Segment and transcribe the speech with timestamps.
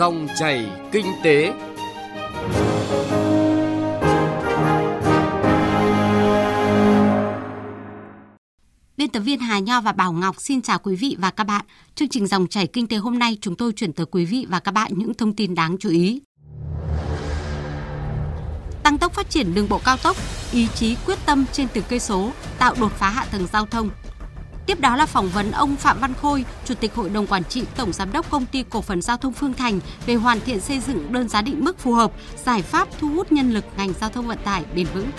[0.00, 1.52] Dòng chảy kinh tế.
[8.96, 11.64] Biên tập viên Hà Nho và Bảo Ngọc xin chào quý vị và các bạn.
[11.94, 14.60] Chương trình Dòng chảy kinh tế hôm nay chúng tôi chuyển tới quý vị và
[14.60, 16.22] các bạn những thông tin đáng chú ý.
[18.82, 20.16] Tăng tốc phát triển đường bộ cao tốc,
[20.52, 23.90] ý chí quyết tâm trên từng cây số, tạo đột phá hạ tầng giao thông,
[24.70, 27.62] Tiếp đó là phỏng vấn ông Phạm Văn Khôi, Chủ tịch Hội đồng Quản trị
[27.76, 30.80] Tổng Giám đốc Công ty Cổ phần Giao thông Phương Thành về hoàn thiện xây
[30.80, 32.12] dựng đơn giá định mức phù hợp,
[32.44, 35.10] giải pháp thu hút nhân lực ngành giao thông vận tải bền vững.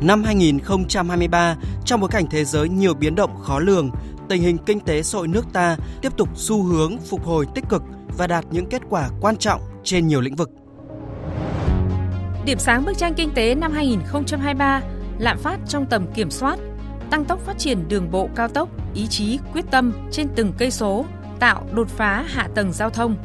[0.00, 3.90] Năm 2023, trong bối cảnh thế giới nhiều biến động khó lường,
[4.28, 7.64] tình hình kinh tế xã hội nước ta tiếp tục xu hướng phục hồi tích
[7.68, 7.82] cực
[8.18, 10.61] và đạt những kết quả quan trọng trên nhiều lĩnh vực.
[12.44, 14.80] Điểm sáng bức tranh kinh tế năm 2023,
[15.18, 16.58] lạm phát trong tầm kiểm soát,
[17.10, 20.70] tăng tốc phát triển đường bộ cao tốc, ý chí quyết tâm trên từng cây
[20.70, 21.04] số,
[21.38, 23.16] tạo đột phá hạ tầng giao thông.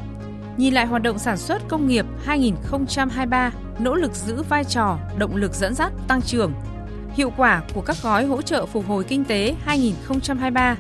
[0.58, 5.36] Nhìn lại hoạt động sản xuất công nghiệp 2023, nỗ lực giữ vai trò động
[5.36, 6.54] lực dẫn dắt tăng trưởng,
[7.14, 10.78] hiệu quả của các gói hỗ trợ phục hồi kinh tế 2023,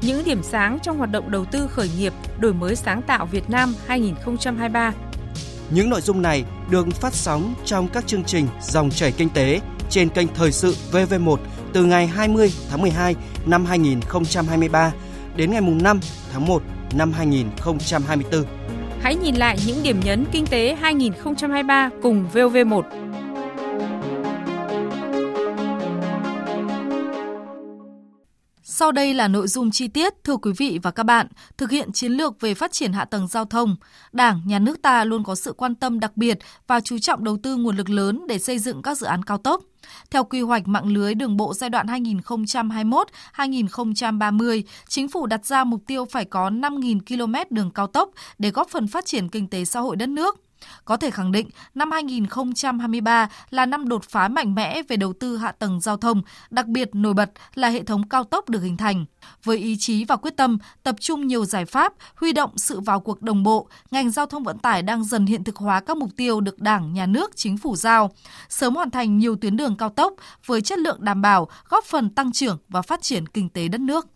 [0.00, 3.50] những điểm sáng trong hoạt động đầu tư khởi nghiệp, đổi mới sáng tạo Việt
[3.50, 4.92] Nam 2023
[5.74, 9.60] những nội dung này được phát sóng trong các chương trình Dòng chảy kinh tế
[9.90, 11.36] trên kênh Thời sự VV1
[11.72, 14.92] từ ngày 20 tháng 12 năm 2023
[15.36, 16.00] đến ngày 5
[16.32, 16.62] tháng 1
[16.94, 18.44] năm 2024.
[19.00, 22.82] Hãy nhìn lại những điểm nhấn kinh tế 2023 cùng VV1.
[28.82, 31.26] Sau đây là nội dung chi tiết, thưa quý vị và các bạn.
[31.56, 33.76] Thực hiện chiến lược về phát triển hạ tầng giao thông,
[34.12, 37.38] Đảng, Nhà nước ta luôn có sự quan tâm đặc biệt và chú trọng đầu
[37.42, 39.62] tư nguồn lực lớn để xây dựng các dự án cao tốc.
[40.10, 45.82] Theo quy hoạch mạng lưới đường bộ giai đoạn 2021-2030, chính phủ đặt ra mục
[45.86, 49.64] tiêu phải có 5.000 km đường cao tốc để góp phần phát triển kinh tế
[49.64, 50.40] xã hội đất nước.
[50.84, 55.36] Có thể khẳng định, năm 2023 là năm đột phá mạnh mẽ về đầu tư
[55.36, 58.76] hạ tầng giao thông, đặc biệt nổi bật là hệ thống cao tốc được hình
[58.76, 59.04] thành.
[59.44, 63.00] Với ý chí và quyết tâm, tập trung nhiều giải pháp, huy động sự vào
[63.00, 66.10] cuộc đồng bộ, ngành giao thông vận tải đang dần hiện thực hóa các mục
[66.16, 68.10] tiêu được Đảng, Nhà nước, Chính phủ giao,
[68.48, 70.14] sớm hoàn thành nhiều tuyến đường cao tốc
[70.46, 73.80] với chất lượng đảm bảo, góp phần tăng trưởng và phát triển kinh tế đất
[73.80, 74.06] nước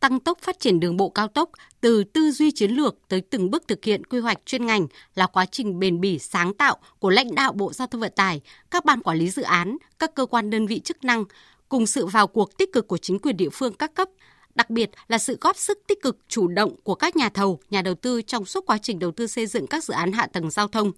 [0.00, 1.50] tăng tốc phát triển đường bộ cao tốc
[1.80, 5.26] từ tư duy chiến lược tới từng bước thực hiện quy hoạch chuyên ngành là
[5.26, 8.84] quá trình bền bỉ sáng tạo của lãnh đạo Bộ Giao thông Vận tải, các
[8.84, 11.24] ban quản lý dự án, các cơ quan đơn vị chức năng
[11.68, 14.08] cùng sự vào cuộc tích cực của chính quyền địa phương các cấp,
[14.54, 17.82] đặc biệt là sự góp sức tích cực chủ động của các nhà thầu, nhà
[17.82, 20.50] đầu tư trong suốt quá trình đầu tư xây dựng các dự án hạ tầng
[20.50, 20.92] giao thông.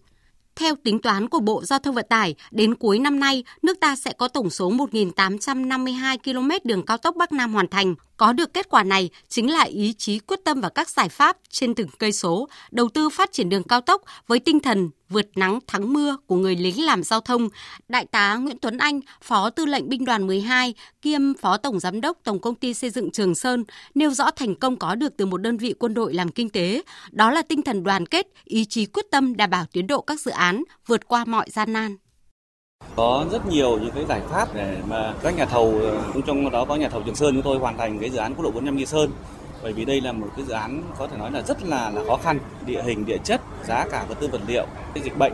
[0.57, 3.97] Theo tính toán của Bộ Giao thông Vận tải, đến cuối năm nay, nước ta
[3.97, 7.95] sẽ có tổng số 1.852 km đường cao tốc Bắc Nam hoàn thành.
[8.17, 11.37] Có được kết quả này chính là ý chí quyết tâm và các giải pháp
[11.51, 15.27] trên từng cây số, đầu tư phát triển đường cao tốc với tinh thần vượt
[15.37, 17.49] nắng thắng mưa của người lính làm giao thông,
[17.89, 22.01] Đại tá Nguyễn Tuấn Anh, Phó Tư lệnh Binh đoàn 12, kiêm Phó Tổng Giám
[22.01, 25.27] đốc Tổng Công ty Xây dựng Trường Sơn, nêu rõ thành công có được từ
[25.27, 26.83] một đơn vị quân đội làm kinh tế.
[27.11, 30.21] Đó là tinh thần đoàn kết, ý chí quyết tâm đảm bảo tiến độ các
[30.21, 31.97] dự án, vượt qua mọi gian nan.
[32.97, 36.65] Có rất nhiều những cái giải pháp để mà các nhà thầu, ờ, trong đó
[36.65, 38.77] có nhà thầu Trường Sơn chúng tôi hoàn thành cái dự án quốc lộ 45
[38.77, 39.11] Nghi Sơn
[39.63, 42.03] bởi vì đây là một cái dự án có thể nói là rất là, là
[42.07, 42.39] khó khăn.
[42.67, 45.33] Địa hình địa chất giá cả vật tư vật liệu cái dịch bệnh.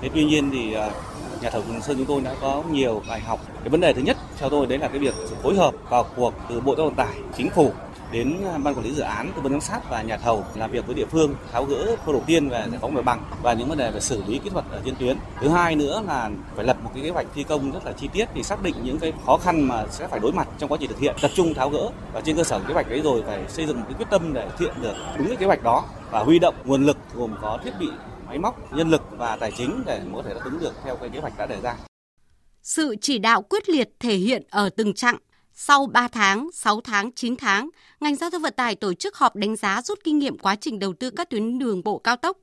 [0.00, 0.90] Thế tuy nhiên thì à,
[1.42, 3.40] nhà thầu Trường Sơn chúng tôi đã có nhiều bài học.
[3.60, 6.06] Cái vấn đề thứ nhất theo tôi đấy là cái việc sự phối hợp vào
[6.16, 7.72] cuộc từ bộ giao thông vận tải chính phủ
[8.12, 10.70] đến à, ban quản lý dự án, tư vấn giám sát và nhà thầu làm
[10.70, 13.52] việc với địa phương, tháo gỡ khâu đầu tiên về giải phóng mặt bằng và
[13.52, 15.16] những vấn đề về xử lý kỹ thuật ở trên tuyến.
[15.40, 18.08] Thứ hai nữa là phải lập một cái kế hoạch thi công rất là chi
[18.12, 20.78] tiết thì xác định những cái khó khăn mà sẽ phải đối mặt trong quá
[20.80, 21.90] trình thực hiện, tập trung tháo gỡ.
[22.12, 24.32] Và trên cơ sở kế hoạch đấy rồi phải xây dựng một cái quyết tâm
[24.32, 27.34] để thực hiện được đúng cái kế hoạch đó và huy động nguồn lực gồm
[27.42, 27.88] có thiết bị,
[28.26, 31.08] máy móc, nhân lực và tài chính để có thể đáp ứng được theo cái
[31.08, 31.74] kế hoạch đã đề ra.
[32.62, 35.16] Sự chỉ đạo quyết liệt thể hiện ở từng chặng
[35.54, 37.70] sau 3 tháng, 6 tháng, 9 tháng,
[38.00, 40.78] ngành giao thông vận tải tổ chức họp đánh giá rút kinh nghiệm quá trình
[40.78, 42.38] đầu tư các tuyến đường bộ cao tốc,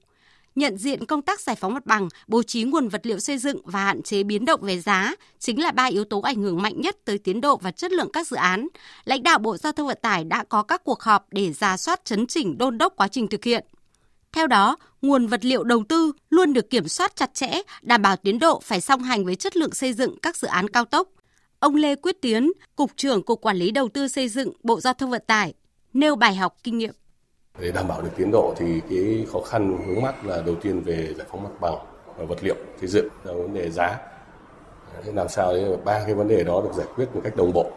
[0.56, 3.62] nhận diện công tác giải phóng mặt bằng, bố trí nguồn vật liệu xây dựng
[3.64, 6.82] và hạn chế biến động về giá chính là ba yếu tố ảnh hưởng mạnh
[6.82, 8.68] nhất tới tiến độ và chất lượng các dự án.
[9.06, 12.06] Lãnh đạo Bộ Giao thông Vận tải đã có các cuộc họp để ra soát
[12.06, 13.66] chấn chỉnh đôn đốc quá trình thực hiện.
[14.34, 18.16] Theo đó, nguồn vật liệu đầu tư luôn được kiểm soát chặt chẽ, đảm bảo
[18.16, 21.08] tiến độ phải song hành với chất lượng xây dựng các dự án cao tốc.
[21.60, 24.94] Ông Lê Quyết Tiến, Cục trưởng Cục Quản lý Đầu tư xây dựng Bộ Giao
[24.94, 25.54] thông Vận tải,
[25.94, 26.94] nêu bài học kinh nghiệm.
[27.60, 30.82] Để đảm bảo được tiến độ thì cái khó khăn hướng mắt là đầu tiên
[30.82, 31.76] về giải phóng mặt bằng
[32.18, 33.98] và vật liệu xây dựng là vấn đề giá.
[35.04, 37.54] Thế làm sao để ba cái vấn đề đó được giải quyết một cách đồng
[37.54, 37.72] bộ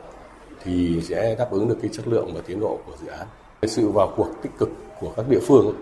[0.62, 3.26] thì sẽ đáp ứng được cái chất lượng và tiến độ của dự án.
[3.62, 4.69] Sự vào cuộc tích cực
[5.00, 5.75] của các địa phương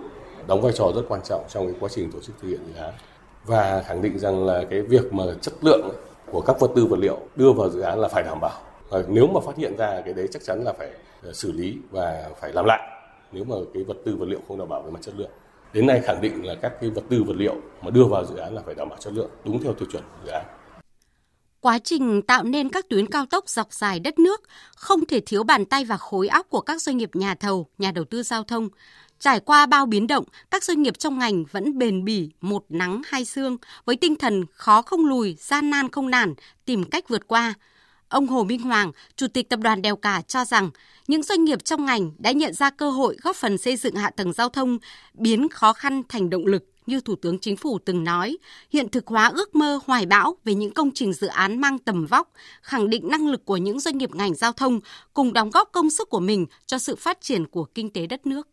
[0.46, 2.80] đóng vai trò rất quan trọng trong cái quá trình tổ chức thực hiện dự
[2.80, 2.94] án
[3.46, 5.90] và khẳng định rằng là cái việc mà chất lượng
[6.30, 8.60] của các vật tư vật liệu đưa vào dự án là phải đảm bảo.
[8.88, 10.90] Và nếu mà phát hiện ra cái đấy, chắc chắn là phải
[11.22, 12.80] ờ, xử lý và phải làm lại,
[13.32, 15.30] nếu mà cái vật tư vật liệu không đảm bảo về mặt chất lượng.
[15.72, 18.36] Đến nay khẳng định là các cái vật tư vật liệu mà đưa vào dự
[18.36, 20.44] án là phải đảm bảo chất lượng, đúng theo tiêu chuẩn dự án.
[21.60, 24.42] Quá trình tạo nên các tuyến cao tốc dọc dài đất nước
[24.76, 27.92] không thể thiếu bàn tay và khối óc của các doanh nghiệp nhà thầu, nhà
[27.92, 28.68] đầu tư giao thông.
[29.18, 33.02] Trải qua bao biến động, các doanh nghiệp trong ngành vẫn bền bỉ, một nắng
[33.06, 36.34] hai sương, với tinh thần khó không lùi, gian nan không nản,
[36.64, 37.54] tìm cách vượt qua.
[38.08, 40.70] Ông Hồ Minh Hoàng, Chủ tịch Tập đoàn Đèo Cả cho rằng,
[41.08, 44.10] những doanh nghiệp trong ngành đã nhận ra cơ hội góp phần xây dựng hạ
[44.10, 44.78] tầng giao thông,
[45.14, 48.38] biến khó khăn thành động lực như Thủ tướng Chính phủ từng nói,
[48.70, 52.06] hiện thực hóa ước mơ hoài bão về những công trình dự án mang tầm
[52.06, 52.32] vóc,
[52.62, 54.80] khẳng định năng lực của những doanh nghiệp ngành giao thông
[55.14, 58.26] cùng đóng góp công sức của mình cho sự phát triển của kinh tế đất
[58.26, 58.48] nước.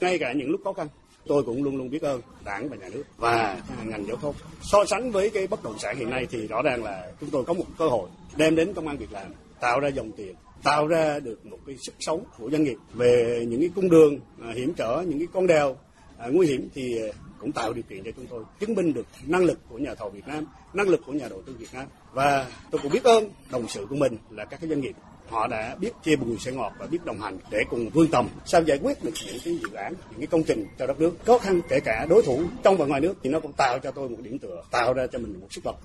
[0.00, 0.88] Ngay cả những lúc khó khăn,
[1.26, 4.34] tôi cũng luôn luôn biết ơn đảng và nhà nước và ngành giao thông.
[4.62, 7.44] So sánh với cái bất động sản hiện nay thì rõ ràng là chúng tôi
[7.44, 9.26] có một cơ hội đem đến công an việc làm,
[9.60, 13.44] tạo ra dòng tiền, tạo ra được một cái sức sống của doanh nghiệp về
[13.48, 15.76] những cái cung đường à, hiểm trở, những cái con đèo
[16.22, 17.08] à, nguy hiểm thì à,
[17.38, 20.10] cũng tạo điều kiện cho chúng tôi chứng minh được năng lực của nhà thầu
[20.10, 21.86] Việt Nam, năng lực của nhà đầu tư Việt Nam.
[22.12, 24.94] Và tôi cũng biết ơn đồng sự của mình là các cái doanh nghiệp.
[25.28, 28.28] Họ đã biết chia bùi sẻ ngọt và biết đồng hành để cùng vươn tầm
[28.44, 31.12] sao giải quyết được những cái dự án những cái công trình cho đất nước.
[31.26, 33.90] Khó khăn kể cả đối thủ trong và ngoài nước thì nó cũng tạo cho
[33.90, 35.76] tôi một điểm tựa tạo ra cho mình một sức bật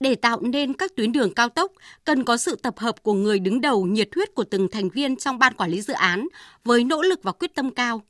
[0.00, 1.72] để tạo nên các tuyến đường cao tốc,
[2.04, 5.16] cần có sự tập hợp của người đứng đầu nhiệt huyết của từng thành viên
[5.16, 6.28] trong ban quản lý dự án
[6.64, 8.02] với nỗ lực và quyết tâm cao.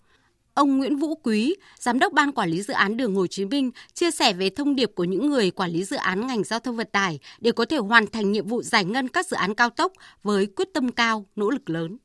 [0.61, 3.71] Ông Nguyễn Vũ Quý, Giám đốc Ban Quản lý Dự án Đường Hồ Chí Minh,
[3.95, 6.77] chia sẻ về thông điệp của những người quản lý dự án ngành giao thông
[6.77, 9.71] vận tải để có thể hoàn thành nhiệm vụ giải ngân các dự án cao
[9.71, 9.93] tốc
[10.23, 11.97] với quyết tâm cao, nỗ lực lớn.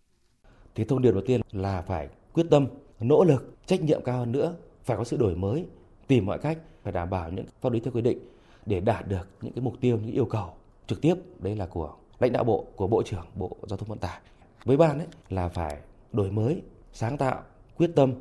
[0.75, 2.67] Thì thông điệp đầu tiên là phải quyết tâm,
[2.99, 5.65] nỗ lực, trách nhiệm cao hơn nữa, phải có sự đổi mới,
[6.07, 8.19] tìm mọi cách phải đảm bảo những pháp lý theo quy định
[8.65, 10.53] để đạt được những cái mục tiêu, những yêu cầu
[10.87, 13.99] trực tiếp đấy là của lãnh đạo bộ, của Bộ trưởng Bộ Giao thông Vận
[13.99, 14.19] tải.
[14.65, 15.77] Với ban ấy là phải
[16.11, 16.61] đổi mới,
[16.93, 17.43] sáng tạo,
[17.77, 18.13] quyết tâm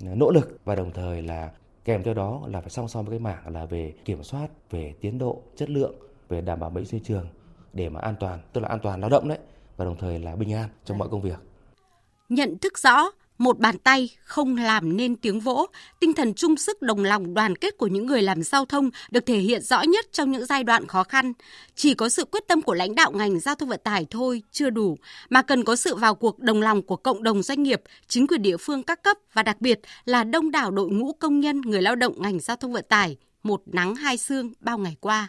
[0.00, 1.50] nỗ lực và đồng thời là
[1.84, 4.94] kèm theo đó là phải song song với cái mảng là về kiểm soát về
[5.00, 5.94] tiến độ chất lượng
[6.28, 7.26] về đảm bảo vệ sinh trường
[7.72, 9.38] để mà an toàn tức là an toàn lao động đấy
[9.76, 11.38] và đồng thời là bình an trong mọi công việc.
[12.28, 15.66] Nhận thức rõ một bàn tay không làm nên tiếng vỗ,
[16.00, 19.26] tinh thần chung sức đồng lòng đoàn kết của những người làm giao thông được
[19.26, 21.32] thể hiện rõ nhất trong những giai đoạn khó khăn.
[21.74, 24.70] Chỉ có sự quyết tâm của lãnh đạo ngành giao thông vận tải thôi chưa
[24.70, 24.96] đủ,
[25.30, 28.42] mà cần có sự vào cuộc đồng lòng của cộng đồng doanh nghiệp, chính quyền
[28.42, 31.82] địa phương các cấp và đặc biệt là đông đảo đội ngũ công nhân người
[31.82, 35.28] lao động ngành giao thông vận tải, một nắng hai sương bao ngày qua.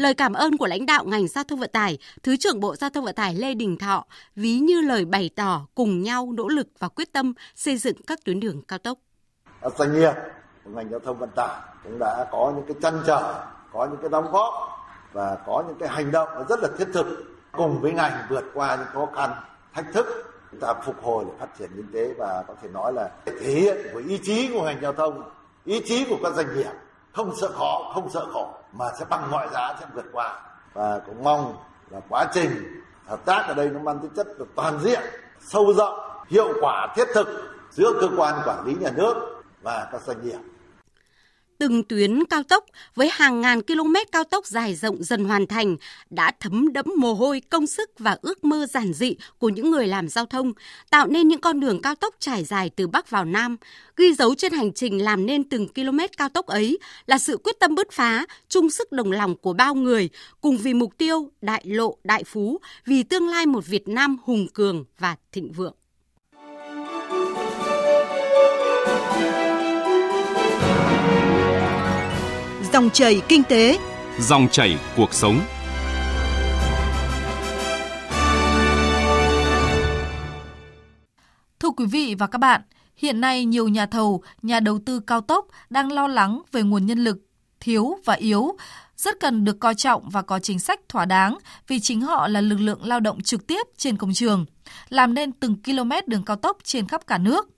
[0.00, 2.90] Lời cảm ơn của lãnh đạo ngành giao thông vận tải, Thứ trưởng Bộ Giao
[2.90, 4.04] thông Vận tải Lê Đình Thọ
[4.36, 8.18] ví như lời bày tỏ cùng nhau nỗ lực và quyết tâm xây dựng các
[8.24, 8.98] tuyến đường cao tốc.
[9.78, 10.12] Doanh nghiệp
[10.64, 14.00] của ngành giao thông vận tải cũng đã có những cái chăn trở, có những
[14.00, 14.54] cái đóng góp
[15.12, 17.06] và có những cái hành động rất là thiết thực
[17.52, 19.30] cùng với ngành vượt qua những khó khăn,
[19.74, 20.06] thách thức
[20.50, 23.50] chúng ta phục hồi để phát triển kinh tế và có thể nói là thể
[23.50, 25.22] hiện với ý chí của ngành giao thông,
[25.64, 26.70] ý chí của các doanh nghiệp
[27.12, 30.40] không sợ khó, không sợ khổ mà sẽ bằng mọi giá sẽ vượt qua.
[30.72, 31.56] Và cũng mong
[31.90, 35.00] là quá trình hợp tác ở đây nó mang tính chất được toàn diện
[35.40, 37.28] sâu rộng hiệu quả thiết thực
[37.70, 40.38] giữa cơ quan quản lý nhà nước và các doanh nghiệp
[41.60, 42.64] từng tuyến cao tốc
[42.94, 45.76] với hàng ngàn km cao tốc dài rộng dần hoàn thành
[46.10, 49.86] đã thấm đẫm mồ hôi, công sức và ước mơ giản dị của những người
[49.86, 50.52] làm giao thông,
[50.90, 53.56] tạo nên những con đường cao tốc trải dài từ Bắc vào Nam.
[53.96, 57.56] Ghi dấu trên hành trình làm nên từng km cao tốc ấy là sự quyết
[57.60, 60.08] tâm bứt phá, chung sức đồng lòng của bao người,
[60.40, 64.46] cùng vì mục tiêu đại lộ đại phú, vì tương lai một Việt Nam hùng
[64.54, 65.74] cường và thịnh vượng.
[72.72, 73.78] Dòng chảy kinh tế,
[74.18, 75.40] dòng chảy cuộc sống.
[81.60, 82.60] Thưa quý vị và các bạn,
[82.96, 86.86] hiện nay nhiều nhà thầu, nhà đầu tư cao tốc đang lo lắng về nguồn
[86.86, 87.18] nhân lực
[87.60, 88.56] thiếu và yếu,
[88.96, 92.40] rất cần được coi trọng và có chính sách thỏa đáng vì chính họ là
[92.40, 94.46] lực lượng lao động trực tiếp trên công trường,
[94.88, 97.48] làm nên từng km đường cao tốc trên khắp cả nước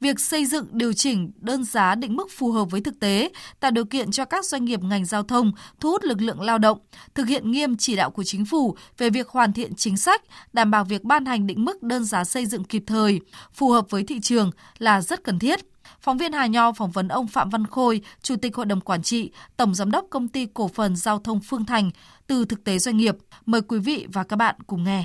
[0.00, 3.70] việc xây dựng điều chỉnh đơn giá định mức phù hợp với thực tế, tạo
[3.70, 6.78] điều kiện cho các doanh nghiệp ngành giao thông thu hút lực lượng lao động,
[7.14, 10.22] thực hiện nghiêm chỉ đạo của chính phủ về việc hoàn thiện chính sách,
[10.52, 13.20] đảm bảo việc ban hành định mức đơn giá xây dựng kịp thời,
[13.52, 15.60] phù hợp với thị trường là rất cần thiết.
[16.00, 19.02] Phóng viên Hà Nho phỏng vấn ông Phạm Văn Khôi, Chủ tịch Hội đồng Quản
[19.02, 21.90] trị, Tổng Giám đốc Công ty Cổ phần Giao thông Phương Thành
[22.26, 23.16] từ thực tế doanh nghiệp.
[23.46, 25.04] Mời quý vị và các bạn cùng nghe.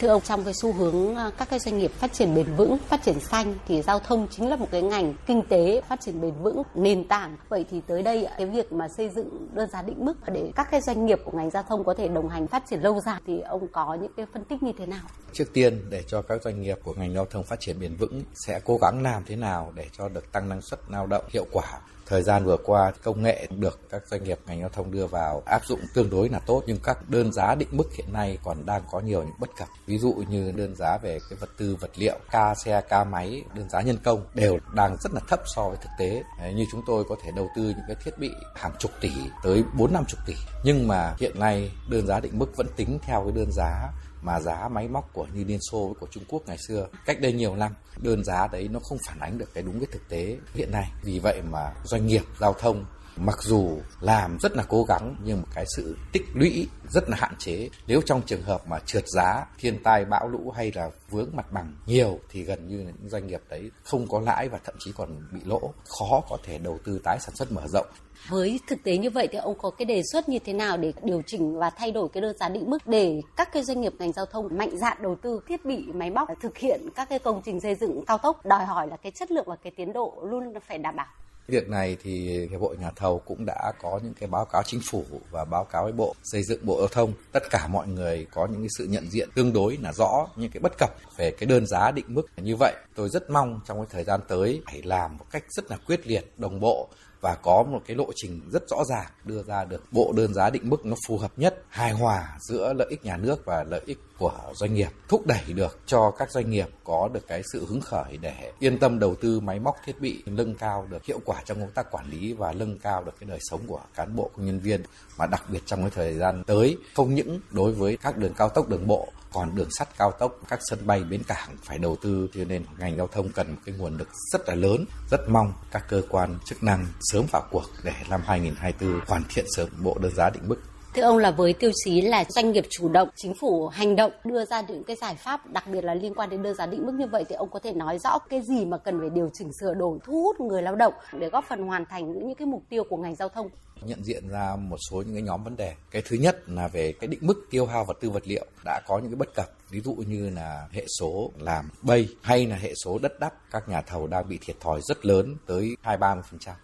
[0.00, 2.78] Thưa ông, trong cái xu hướng à, các cái doanh nghiệp phát triển bền vững,
[2.78, 6.20] phát triển xanh thì giao thông chính là một cái ngành kinh tế phát triển
[6.20, 7.36] bền vững, nền tảng.
[7.48, 10.70] Vậy thì tới đây cái việc mà xây dựng đơn giá định mức để các
[10.70, 13.20] cái doanh nghiệp của ngành giao thông có thể đồng hành phát triển lâu dài
[13.26, 15.04] thì ông có những cái phân tích như thế nào?
[15.32, 18.22] Trước tiên để cho các doanh nghiệp của ngành giao thông phát triển bền vững
[18.34, 21.46] sẽ cố gắng làm thế nào để cho được tăng năng suất lao động hiệu
[21.52, 25.06] quả Thời gian vừa qua công nghệ được các doanh nghiệp ngành giao thông đưa
[25.06, 28.38] vào áp dụng tương đối là tốt nhưng các đơn giá định mức hiện nay
[28.44, 29.68] còn đang có nhiều những bất cập.
[29.86, 33.42] Ví dụ như đơn giá về cái vật tư vật liệu, ca xe, ca máy,
[33.54, 36.22] đơn giá nhân công đều đang rất là thấp so với thực tế.
[36.54, 39.10] Như chúng tôi có thể đầu tư những cái thiết bị hàng chục tỷ
[39.42, 42.98] tới bốn năm chục tỷ nhưng mà hiện nay đơn giá định mức vẫn tính
[43.02, 43.92] theo cái đơn giá
[44.22, 47.20] mà giá máy móc của như Liên Xô với của Trung Quốc ngày xưa cách
[47.20, 50.08] đây nhiều năm, đơn giá đấy nó không phản ánh được cái đúng cái thực
[50.08, 50.92] tế hiện nay.
[51.02, 52.84] Vì vậy mà doanh nghiệp, giao thông
[53.20, 57.34] mặc dù làm rất là cố gắng, nhưng cái sự tích lũy rất là hạn
[57.38, 57.68] chế.
[57.86, 61.52] Nếu trong trường hợp mà trượt giá, thiên tai, bão lũ hay là vướng mặt
[61.52, 64.92] bằng nhiều, thì gần như những doanh nghiệp đấy không có lãi và thậm chí
[64.96, 65.72] còn bị lỗ.
[65.98, 67.86] Khó có thể đầu tư tái sản xuất mở rộng.
[68.28, 70.92] Với thực tế như vậy thì ông có cái đề xuất như thế nào để
[71.02, 73.92] điều chỉnh và thay đổi cái đơn giá định mức để các cái doanh nghiệp
[73.98, 77.18] ngành giao thông mạnh dạn đầu tư thiết bị, máy móc, thực hiện các cái
[77.18, 79.92] công trình xây dựng cao tốc, đòi hỏi là cái chất lượng và cái tiến
[79.92, 81.06] độ luôn phải đảm bảo.
[81.48, 84.80] Việc này thì Hiệp hội Nhà thầu cũng đã có những cái báo cáo chính
[84.90, 87.12] phủ và báo cáo với Bộ Xây dựng Bộ Giao thông.
[87.32, 90.50] Tất cả mọi người có những cái sự nhận diện tương đối là rõ những
[90.50, 92.74] cái bất cập về cái đơn giá định mức như vậy.
[92.94, 96.06] Tôi rất mong trong cái thời gian tới phải làm một cách rất là quyết
[96.06, 96.88] liệt, đồng bộ
[97.20, 100.50] và có một cái lộ trình rất rõ ràng đưa ra được bộ đơn giá
[100.50, 103.80] định mức nó phù hợp nhất, hài hòa giữa lợi ích nhà nước và lợi
[103.86, 107.66] ích của doanh nghiệp, thúc đẩy được cho các doanh nghiệp có được cái sự
[107.66, 111.20] hứng khởi để yên tâm đầu tư máy móc thiết bị, nâng cao được hiệu
[111.24, 114.16] quả trong công tác quản lý và nâng cao được cái đời sống của cán
[114.16, 114.82] bộ công nhân viên.
[115.18, 118.48] Mà đặc biệt trong cái thời gian tới không những đối với các đường cao
[118.48, 121.96] tốc đường bộ còn đường sắt cao tốc các sân bay bến cảng phải đầu
[122.02, 122.28] tư.
[122.34, 124.84] Cho nên ngành giao thông cần một cái nguồn lực rất là lớn.
[125.10, 129.44] Rất mong các cơ quan chức năng sớm vào cuộc để năm 2024 hoàn thiện
[129.48, 130.56] sớm bộ đơn giá định mức.
[130.98, 134.12] Thưa ông là với tiêu chí là doanh nghiệp chủ động, chính phủ hành động
[134.24, 136.86] đưa ra những cái giải pháp đặc biệt là liên quan đến đơn giá định
[136.86, 139.30] mức như vậy thì ông có thể nói rõ cái gì mà cần phải điều
[139.32, 142.46] chỉnh sửa đổi thu hút người lao động để góp phần hoàn thành những cái
[142.46, 143.48] mục tiêu của ngành giao thông
[143.82, 145.74] nhận diện ra một số những cái nhóm vấn đề.
[145.90, 148.80] Cái thứ nhất là về cái định mức tiêu hao vật tư vật liệu đã
[148.86, 152.56] có những cái bất cập, ví dụ như là hệ số làm bay hay là
[152.56, 156.20] hệ số đất đắp, các nhà thầu đang bị thiệt thòi rất lớn tới 2-30%.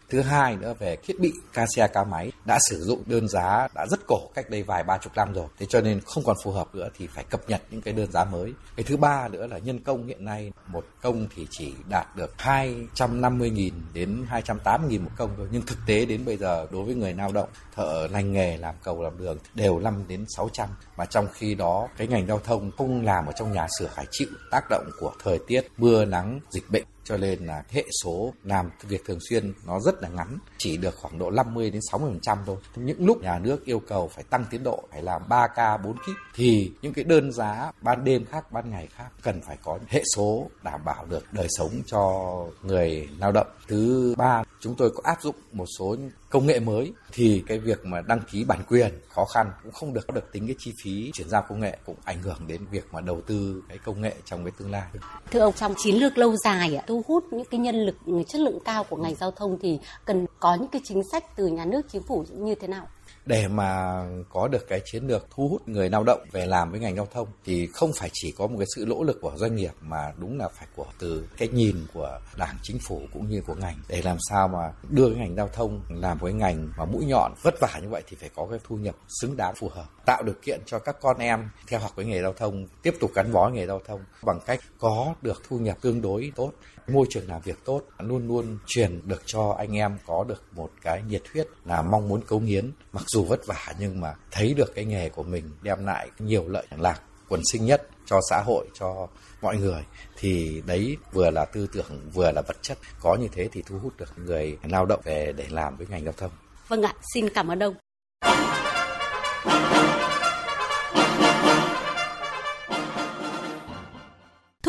[0.08, 3.68] Thứ hai nữa về thiết bị ca xe ca máy đã sử dụng đơn giá
[3.74, 5.46] đã rất cổ cách đây vài ba chục năm rồi.
[5.58, 8.12] Thế cho nên không còn phù hợp nữa thì phải cập nhật những cái đơn
[8.12, 8.52] giá mới.
[8.76, 12.34] Cái thứ ba nữa là nhân công hiện nay, một công thì chỉ đạt được
[12.38, 15.48] 250.000 đến 280.000 một công thôi.
[15.50, 18.74] Nhưng thực tế đến bây giờ, đối với người lao động thợ lành nghề làm
[18.84, 22.70] cầu làm đường đều 5 đến 600 mà trong khi đó cái ngành giao thông
[22.78, 26.40] không làm ở trong nhà xưởng phải chịu tác động của thời tiết, mưa nắng,
[26.50, 30.38] dịch bệnh cho nên là hệ số làm việc thường xuyên nó rất là ngắn,
[30.58, 33.78] chỉ được khoảng độ 50 đến 60 phần trăm thôi những lúc nhà nước yêu
[33.88, 37.32] cầu phải tăng tiến độ, phải làm 3 k 4 kíp, thì những cái đơn
[37.32, 41.32] giá ban đêm khác, ban ngày khác cần phải có hệ số đảm bảo được
[41.32, 45.96] đời sống cho người lao động thứ ba, chúng tôi có áp dụng một số
[46.30, 49.94] công nghệ mới, thì cái việc mà đăng ký bản quyền khó khăn cũng không
[49.94, 52.84] được được tính cái chi phí chuyển giao công nghệ cũng ảnh hưởng đến việc
[52.92, 54.88] mà đầu tư cái công nghệ trong cái tương lai.
[55.30, 57.96] Thưa ông, trong chiến lược lâu dài ạ thu hút những cái nhân lực,
[58.26, 61.46] chất lượng cao của ngành giao thông thì cần có những cái chính sách từ
[61.46, 62.86] nhà nước, chính phủ như thế nào?
[63.26, 64.02] Để mà
[64.32, 67.08] có được cái chiến lược thu hút người lao động về làm với ngành giao
[67.12, 70.12] thông thì không phải chỉ có một cái sự nỗ lực của doanh nghiệp mà
[70.18, 73.76] đúng là phải của từ cái nhìn của đảng chính phủ cũng như của ngành.
[73.88, 77.32] Để làm sao mà đưa cái ngành giao thông làm với ngành mà mũi nhọn,
[77.42, 79.86] vất vả như vậy thì phải có cái thu nhập xứng đáng phù hợp.
[80.06, 83.10] Tạo điều kiện cho các con em theo học với nghề giao thông, tiếp tục
[83.14, 86.52] gắn bó nghề giao thông bằng cách có được thu nhập tương đối tốt,
[86.88, 90.70] môi trường làm việc tốt, luôn luôn truyền được cho anh em có được một
[90.82, 94.54] cái nhiệt huyết là mong muốn cống hiến, mặc dù vất vả nhưng mà thấy
[94.54, 98.42] được cái nghề của mình đem lại nhiều lợi lạc quần sinh nhất cho xã
[98.44, 99.08] hội, cho
[99.42, 99.82] mọi người,
[100.16, 102.78] thì đấy vừa là tư tưởng, vừa là vật chất.
[103.00, 106.04] Có như thế thì thu hút được người lao động về để làm với ngành
[106.04, 106.30] giao thông.
[106.68, 107.74] Vâng ạ, xin cảm ơn ông.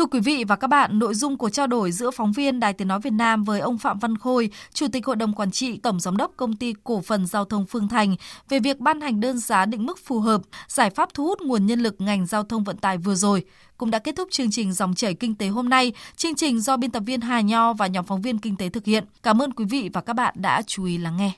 [0.06, 2.72] Thưa quý vị và các bạn, nội dung của trao đổi giữa phóng viên Đài
[2.72, 5.76] Tiếng Nói Việt Nam với ông Phạm Văn Khôi, Chủ tịch Hội đồng Quản trị
[5.76, 8.16] Tổng Giám đốc Công ty Cổ phần Giao thông Phương Thành
[8.48, 11.66] về việc ban hành đơn giá định mức phù hợp, giải pháp thu hút nguồn
[11.66, 13.44] nhân lực ngành giao thông vận tải vừa rồi,
[13.76, 15.92] cũng đã kết thúc chương trình Dòng chảy Kinh tế hôm nay.
[16.16, 18.84] Chương trình do biên tập viên Hà Nho và nhóm phóng viên Kinh tế thực
[18.84, 19.04] hiện.
[19.22, 21.32] Cảm ơn quý vị và các bạn đã chú ý lắng nghe.